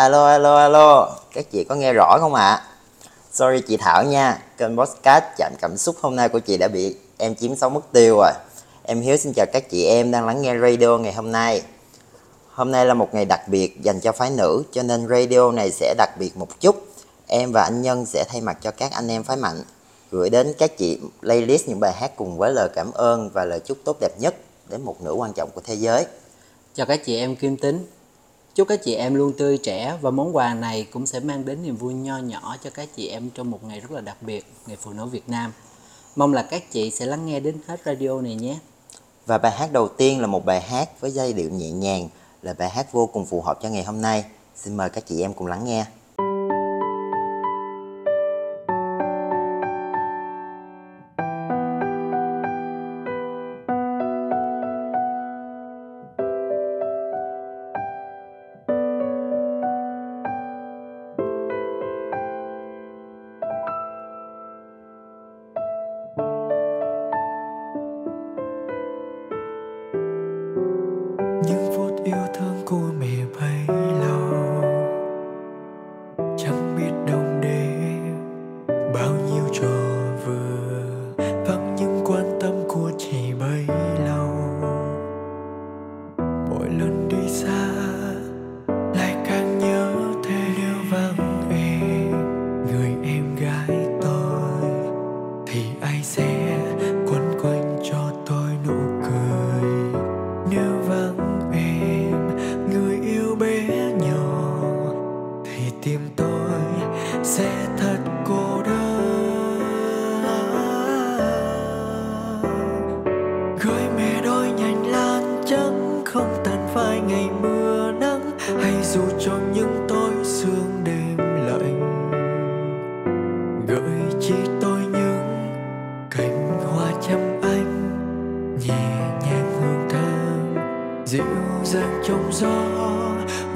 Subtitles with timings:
[0.00, 2.62] Alo, alo, alo, các chị có nghe rõ không ạ?
[3.32, 6.96] Sorry chị Thảo nha, kênh podcast chạm cảm xúc hôm nay của chị đã bị
[7.18, 8.30] em chiếm sóng mất tiêu rồi.
[8.82, 11.62] Em Hiếu xin chào các chị em đang lắng nghe radio ngày hôm nay.
[12.50, 15.70] Hôm nay là một ngày đặc biệt dành cho phái nữ cho nên radio này
[15.70, 16.86] sẽ đặc biệt một chút.
[17.26, 19.62] Em và anh Nhân sẽ thay mặt cho các anh em phái mạnh
[20.10, 23.60] gửi đến các chị playlist những bài hát cùng với lời cảm ơn và lời
[23.60, 24.34] chúc tốt đẹp nhất
[24.68, 26.06] đến một nữ quan trọng của thế giới.
[26.74, 27.86] Chào các chị em Kim Tính.
[28.54, 31.62] Chúc các chị em luôn tươi trẻ và món quà này cũng sẽ mang đến
[31.62, 34.44] niềm vui nho nhỏ cho các chị em trong một ngày rất là đặc biệt,
[34.66, 35.52] Ngày Phụ nữ Việt Nam.
[36.16, 38.58] Mong là các chị sẽ lắng nghe đến hết radio này nhé.
[39.26, 42.08] Và bài hát đầu tiên là một bài hát với giai điệu nhẹ nhàng,
[42.42, 44.24] là bài hát vô cùng phù hợp cho ngày hôm nay.
[44.56, 45.86] Xin mời các chị em cùng lắng nghe.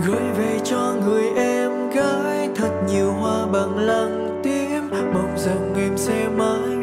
[0.02, 4.90] Gửi về cho người em gái thật nhiều hoa bằng lăng tím.
[5.14, 6.73] Mong rằng em sẽ mãi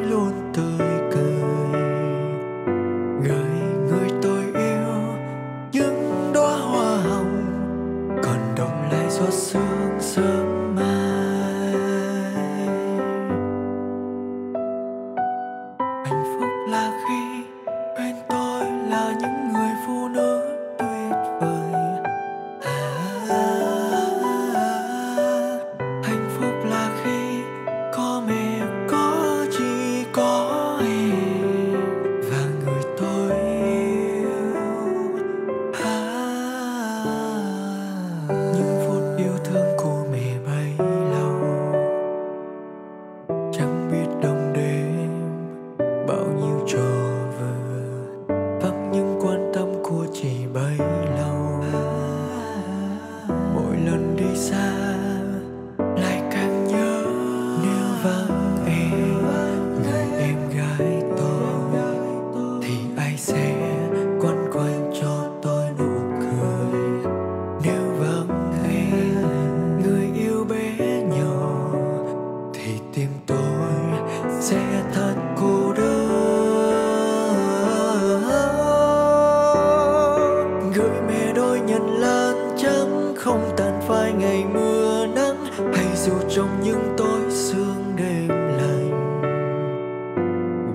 [81.33, 87.21] đôi nhành lan trắng không tàn phai ngày mưa nắng, hay dù trong những tối
[87.29, 88.91] sương đêm lạnh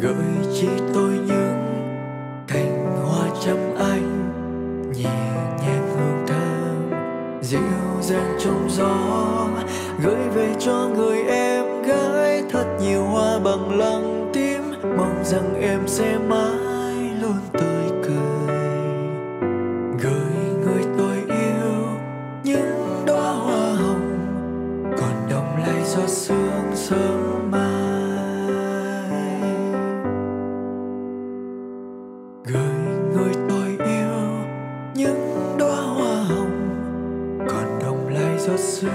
[0.00, 1.62] gửi chỉ tôi những
[2.48, 4.32] cành hoa trăm anh,
[4.92, 5.18] nhẹ
[5.62, 7.00] nhàng hương thơm,
[7.42, 7.60] dịu
[8.00, 8.96] dàng trong gió.
[10.04, 14.62] Gửi về cho người em gái thật nhiều hoa bằng lăng tím,
[14.96, 16.65] mong rằng em sẽ mãi
[34.96, 36.50] những đóa hoa hồng
[37.48, 38.90] còn đông lại giọt sương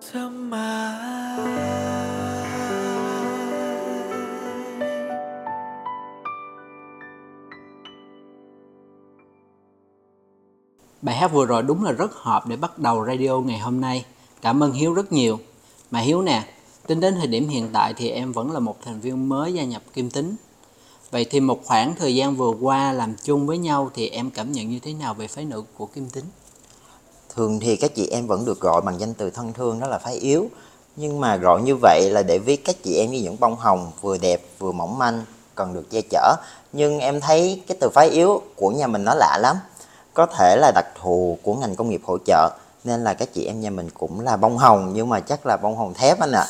[0.00, 0.50] sớm
[11.02, 14.04] Bài hát vừa rồi đúng là rất hợp để bắt đầu radio ngày hôm nay.
[14.42, 15.38] Cảm ơn Hiếu rất nhiều.
[15.90, 16.44] Mà Hiếu nè,
[16.88, 19.64] tính đến thời điểm hiện tại thì em vẫn là một thành viên mới gia
[19.64, 20.36] nhập Kim Tính.
[21.10, 24.52] Vậy thì một khoảng thời gian vừa qua làm chung với nhau thì em cảm
[24.52, 26.24] nhận như thế nào về phái nữ của Kim Tính?
[27.34, 29.98] Thường thì các chị em vẫn được gọi bằng danh từ thân thương, đó là
[29.98, 30.46] phái yếu.
[30.96, 33.90] Nhưng mà gọi như vậy là để viết các chị em như những bông hồng,
[34.00, 35.24] vừa đẹp, vừa mỏng manh,
[35.54, 36.36] cần được che chở.
[36.72, 39.56] Nhưng em thấy cái từ phái yếu của nhà mình nó lạ lắm.
[40.14, 42.50] Có thể là đặc thù của ngành công nghiệp hỗ trợ,
[42.84, 45.56] nên là các chị em nhà mình cũng là bông hồng, nhưng mà chắc là
[45.56, 46.46] bông hồng thép anh ạ.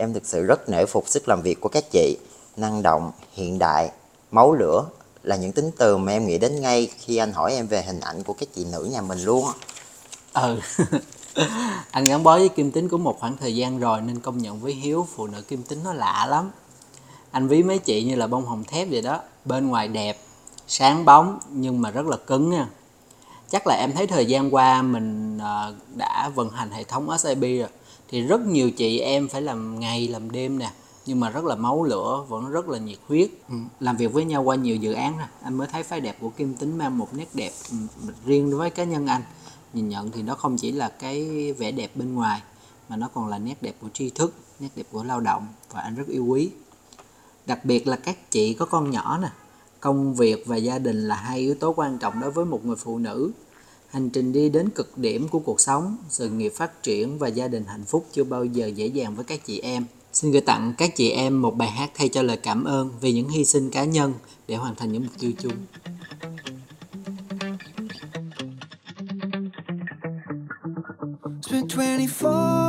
[0.00, 2.16] Em thực sự rất nể phục sức làm việc của các chị,
[2.56, 3.90] năng động, hiện đại,
[4.30, 4.84] máu lửa
[5.22, 8.00] là những tính từ mà em nghĩ đến ngay khi anh hỏi em về hình
[8.00, 9.46] ảnh của các chị nữ nhà mình luôn.
[10.32, 10.60] Ừ.
[11.90, 14.60] anh gắn bó với Kim Tính cũng một khoảng thời gian rồi nên công nhận
[14.60, 16.50] với Hiếu phụ nữ Kim Tính nó lạ lắm.
[17.30, 20.18] Anh ví mấy chị như là bông hồng thép vậy đó, bên ngoài đẹp,
[20.68, 22.66] sáng bóng nhưng mà rất là cứng nha.
[23.50, 27.40] Chắc là em thấy thời gian qua mình ờ, đã vận hành hệ thống SAP
[27.40, 27.68] rồi
[28.08, 30.70] thì rất nhiều chị em phải làm ngày làm đêm nè
[31.06, 33.30] nhưng mà rất là máu lửa vẫn rất là nhiệt huyết.
[33.48, 33.54] Ừ.
[33.80, 36.28] làm việc với nhau qua nhiều dự án rồi anh mới thấy phái đẹp của
[36.28, 37.76] Kim Tính mang một nét đẹp ừ,
[38.26, 39.22] riêng đối với cá nhân anh.
[39.72, 42.42] Nhìn nhận thì nó không chỉ là cái vẻ đẹp bên ngoài
[42.88, 45.80] mà nó còn là nét đẹp của tri thức nét đẹp của lao động và
[45.80, 46.50] anh rất yêu quý.
[47.46, 49.28] Đặc biệt là các chị có con nhỏ nè.
[49.80, 52.76] Công việc và gia đình là hai yếu tố quan trọng đối với một người
[52.76, 53.30] phụ nữ
[53.90, 57.48] hành trình đi đến cực điểm của cuộc sống, sự nghiệp phát triển và gia
[57.48, 59.84] đình hạnh phúc chưa bao giờ dễ dàng với các chị em.
[60.12, 63.12] Xin gửi tặng các chị em một bài hát thay cho lời cảm ơn vì
[63.12, 64.14] những hy sinh cá nhân
[64.48, 65.52] để hoàn thành những mục tiêu chung.
[71.42, 72.67] Spent 24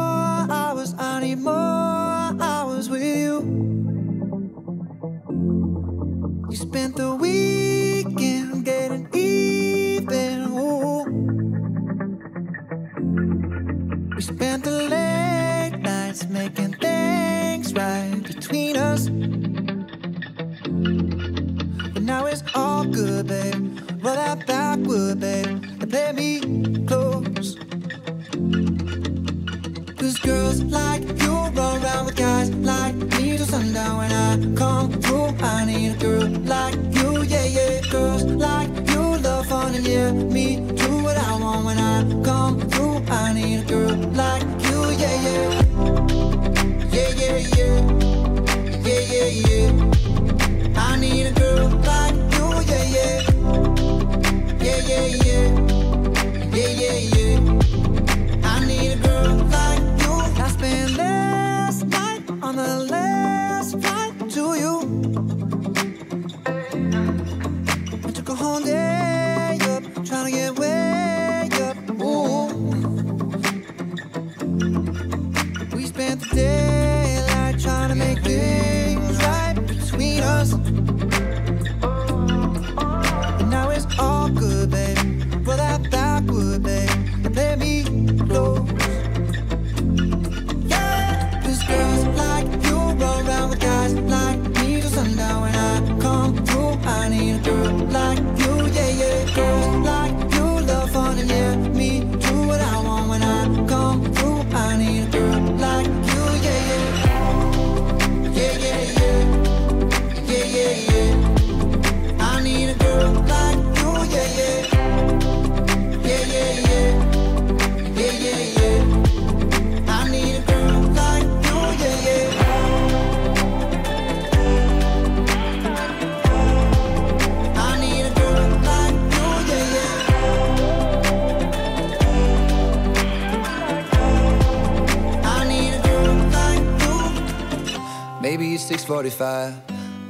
[138.30, 139.56] Maybe it's 6:45.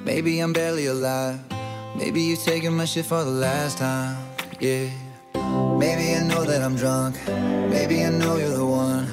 [0.03, 1.39] Maybe I'm barely alive.
[1.95, 4.17] Maybe you're taking my shit for the last time.
[4.59, 4.89] Yeah.
[5.83, 7.15] Maybe I know that I'm drunk.
[7.75, 9.07] Maybe I know you're the one.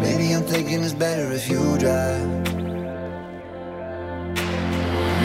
[0.00, 2.26] Maybe I'm thinking it's better if you drive.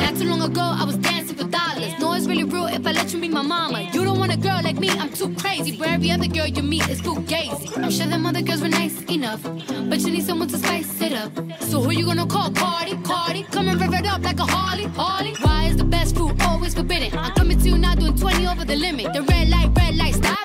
[0.03, 1.47] Not too long ago, I was dancing for
[1.83, 1.99] dollars.
[1.99, 3.81] No, it's really real if I let you be my mama.
[3.93, 5.77] You don't want a girl like me, I'm too crazy.
[5.77, 7.77] For every other girl you meet is fugazi.
[7.77, 11.13] I'm sure them other girls were nice enough, but you need someone to spice it
[11.13, 11.31] up.
[11.61, 12.51] So who you gonna call?
[12.51, 13.43] Cardi, Cardi.
[13.43, 15.33] Come and rev it up like a Harley, Harley.
[15.41, 17.17] Why is the best food always forbidden?
[17.17, 19.13] I'm coming to you now doing 20 over the limit.
[19.13, 20.39] The red light, red light, stop.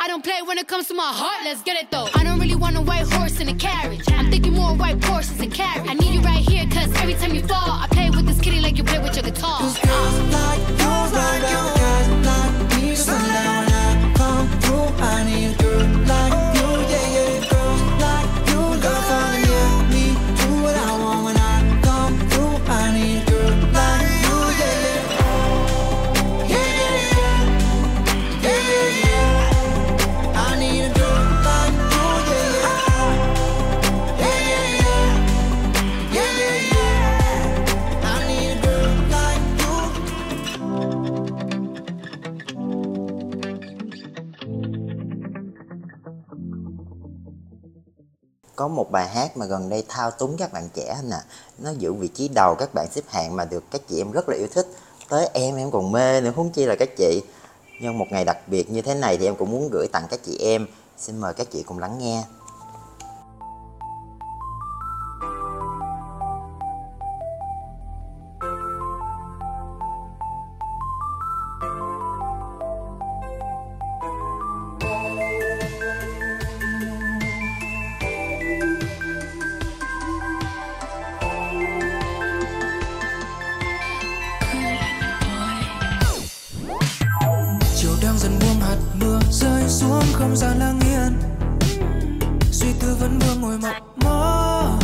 [0.00, 2.08] I don't play when it comes to my heart, let's get it though.
[2.14, 4.04] I don't really want a white horse in a carriage.
[4.08, 5.88] I'm thinking more white horses and carriage.
[5.90, 7.65] I need you right here, cause every time you fall,
[48.56, 51.16] có một bài hát mà gần đây thao túng các bạn trẻ nè
[51.58, 54.28] nó giữ vị trí đầu các bạn xếp hạng mà được các chị em rất
[54.28, 54.66] là yêu thích.
[55.08, 57.22] Tới em em còn mê nữa, huống chi là các chị.
[57.80, 60.20] Nhưng một ngày đặc biệt như thế này thì em cũng muốn gửi tặng các
[60.24, 60.66] chị em.
[60.98, 62.24] Xin mời các chị cùng lắng nghe.
[93.00, 94.78] Vẫn vương ngồi mộng mơ.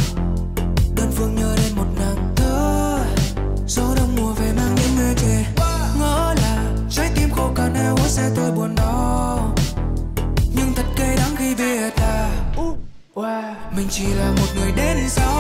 [0.96, 2.98] Đơn phương nhớ đến một nàng thơ.
[3.66, 5.44] Gió đông mùa về mang những nơi kề
[5.98, 9.54] ngỡ là trái tim khô cạn heo hút sẽ tôi buồn đau
[10.56, 12.28] nhưng thật cay đắng khi biết là
[13.76, 15.31] mình chỉ là một người đến sau.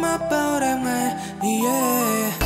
[0.00, 2.45] my body, man, yeah.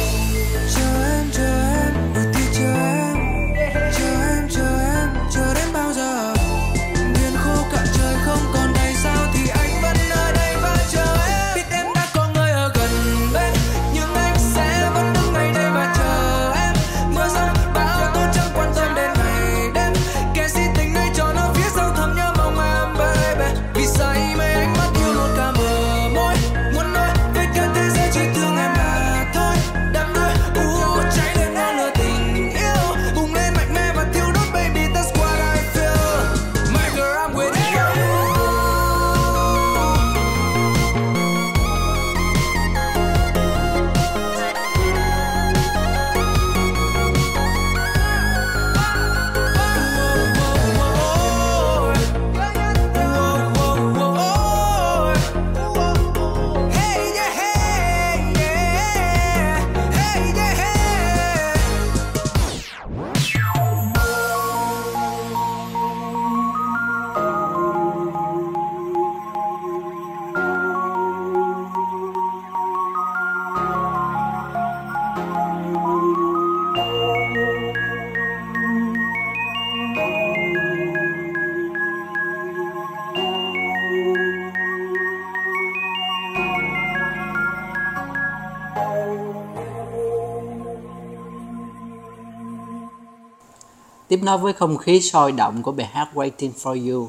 [94.10, 97.08] Tiếp nối với không khí sôi động của bài hát Waiting for You,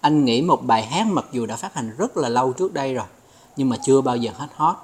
[0.00, 2.94] anh nghĩ một bài hát mặc dù đã phát hành rất là lâu trước đây
[2.94, 3.04] rồi,
[3.56, 4.76] nhưng mà chưa bao giờ hết hot.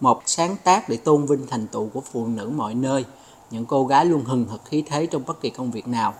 [0.00, 3.04] Một sáng tác để tôn vinh thành tựu của phụ nữ mọi nơi,
[3.50, 6.14] những cô gái luôn hừng hực khí thế trong bất kỳ công việc nào.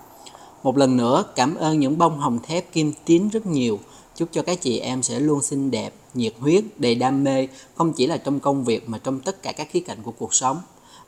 [0.62, 3.78] Một lần nữa, cảm ơn những bông hồng thép kim tín rất nhiều.
[4.16, 7.92] Chúc cho các chị em sẽ luôn xinh đẹp, nhiệt huyết, đầy đam mê, không
[7.92, 10.60] chỉ là trong công việc mà trong tất cả các khía cạnh của cuộc sống.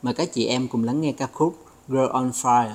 [0.02, 1.56] Mời các chị em cùng lắng nghe ca khúc
[1.88, 2.74] Girl on Fire.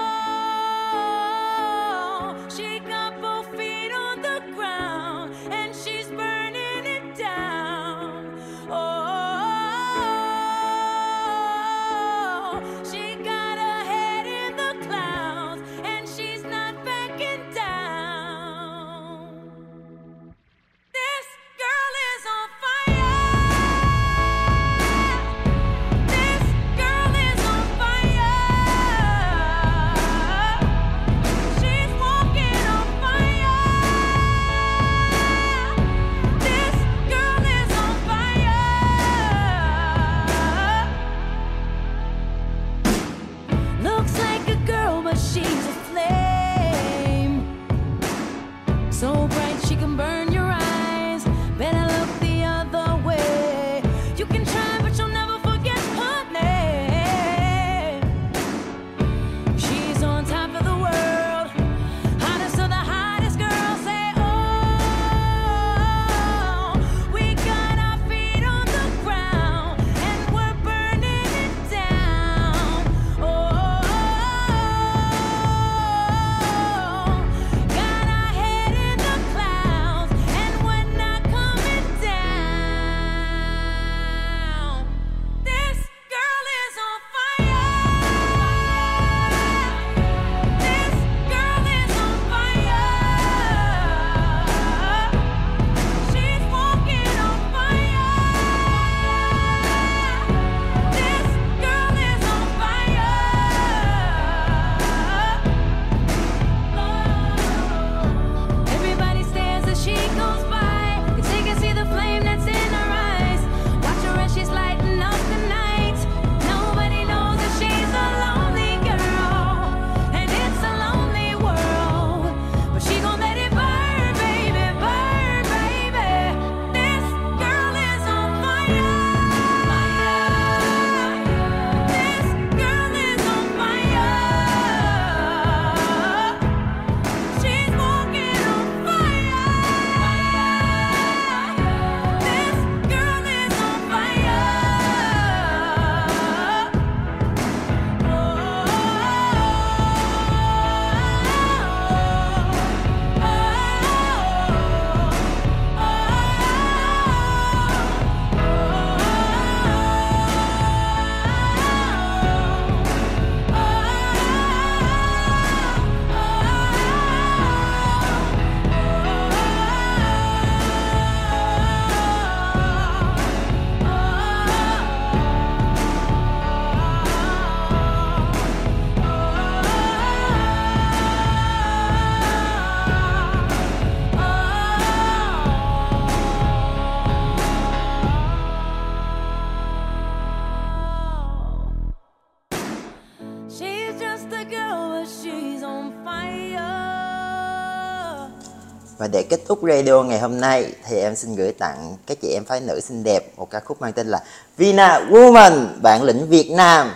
[199.63, 202.79] để radio ngày hôm nay thì em xin gửi tặng các chị em phái nữ
[202.79, 204.23] xinh đẹp một ca khúc mang tên là
[204.57, 206.91] Vina Woman, bản lĩnh Việt Nam.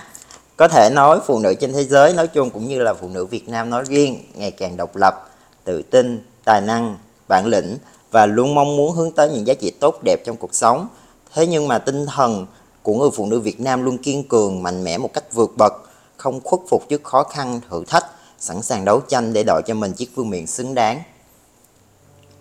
[0.57, 3.25] Có thể nói phụ nữ trên thế giới nói chung cũng như là phụ nữ
[3.25, 5.29] Việt Nam nói riêng ngày càng độc lập,
[5.63, 6.97] tự tin, tài năng,
[7.27, 7.77] bản lĩnh
[8.11, 10.87] và luôn mong muốn hướng tới những giá trị tốt đẹp trong cuộc sống.
[11.33, 12.45] Thế nhưng mà tinh thần
[12.83, 15.73] của người phụ nữ Việt Nam luôn kiên cường, mạnh mẽ một cách vượt bậc,
[16.17, 18.05] không khuất phục trước khó khăn, thử thách,
[18.39, 21.01] sẵn sàng đấu tranh để đòi cho mình chiếc vương miện xứng đáng.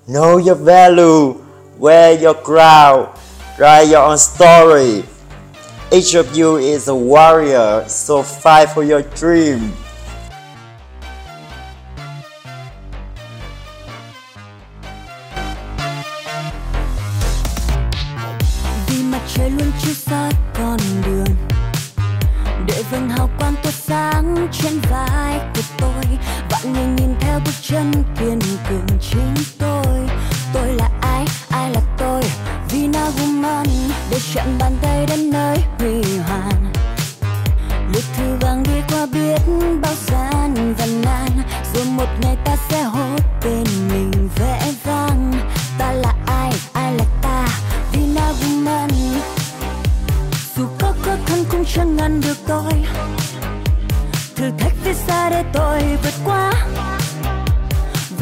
[0.06, 1.42] Know your value,
[1.78, 3.08] wear your crown,
[3.58, 5.02] write your own story.
[5.90, 9.72] Each of you is a warrior, so fight for your dream.
[22.94, 26.18] Để vầng hào quang tỏa sáng trên vai của tôi.
[26.50, 30.08] Vạn người nhìn theo bước chân kiên cường chính tôi.
[30.54, 31.24] Tôi là ai?
[31.50, 32.22] Ai là tôi?
[32.70, 33.64] Vina Woman
[34.10, 36.63] để chạm bàn tay đến nơi huy hoàng?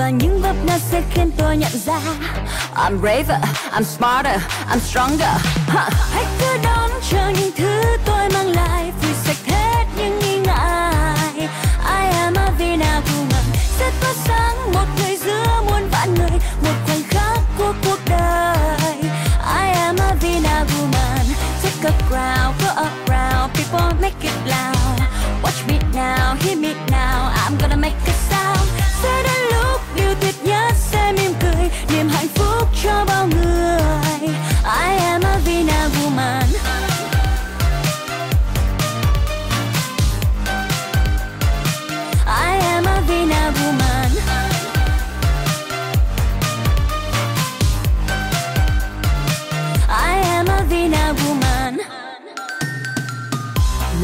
[0.03, 2.01] Và những vấp ngã sẽ khiến tôi nhận ra
[2.75, 5.37] I'm braver, I'm smarter, I'm stronger
[5.69, 5.93] huh.
[6.13, 8.72] Hãy cứ đón chờ những thứ tôi mang lại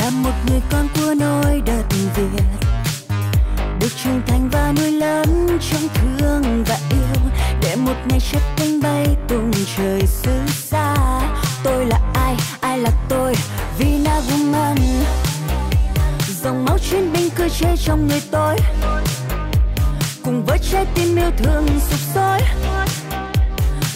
[0.09, 1.85] Là một người con của nôi đất
[2.17, 2.43] Việt.
[3.81, 7.31] Được trưởng thành và nuôi lớn trong thương và yêu.
[7.63, 10.95] Để một ngày chất cánh bay tung trời xứ xa.
[11.63, 13.35] Tôi là ai, ai là tôi?
[13.79, 14.77] Vina woman
[16.43, 18.57] dòng máu chiến binh cứ chảy trong người tôi.
[20.25, 22.41] Cùng với trái tim yêu thương sụp sôi.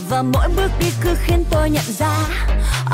[0.08, 2.16] Và mỗi bước đi cứ khiến tôi nhận ra.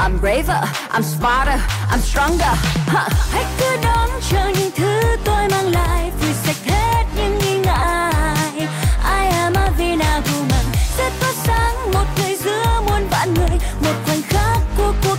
[0.01, 0.61] I'm braver,
[0.93, 2.55] I'm smarter, I'm stronger.
[2.87, 3.13] Huh.
[3.33, 8.69] Hãy cứ đón chờ những thứ tôi mang lại Vui sạch hết những nghi ngại.
[9.03, 10.65] I am a Vina woman.
[10.97, 15.19] Sẽ tỏa sáng một người giữa muôn vạn người Một khoảnh khắc của cuộc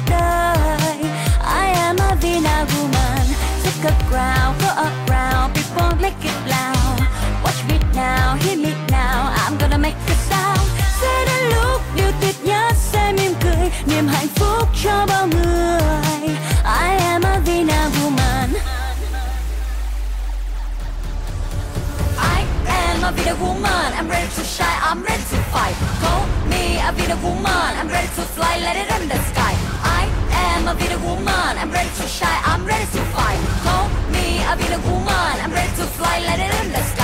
[24.90, 25.76] I'm ready to fight.
[26.02, 27.46] Call me a video woman.
[27.46, 29.54] I'm ready to fly, let it in the sky.
[29.84, 31.30] I am a video woman.
[31.62, 32.42] I'm ready to shine.
[32.44, 33.38] I'm ready to fight.
[33.62, 35.36] Call me a video woman.
[35.46, 36.99] I'm ready to fly, let it in the sky.